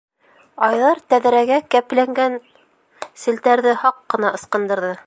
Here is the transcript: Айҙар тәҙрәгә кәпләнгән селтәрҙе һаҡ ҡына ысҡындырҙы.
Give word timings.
Айҙар 0.67 1.01
тәҙрәгә 1.15 1.59
кәпләнгән 1.75 2.39
селтәрҙе 3.27 3.77
һаҡ 3.85 4.03
ҡына 4.17 4.35
ысҡындырҙы. 4.41 4.95